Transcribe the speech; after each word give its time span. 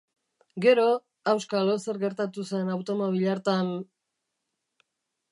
Gero, 0.63 0.85
auskalo 1.33 1.75
zer 1.83 1.99
gertatu 2.03 2.45
zen 2.51 2.71
automobil 2.77 3.27
hartan... 3.35 3.69